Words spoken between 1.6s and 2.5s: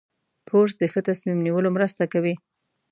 مرسته کوي.